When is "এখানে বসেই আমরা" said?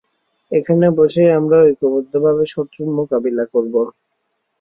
0.51-1.57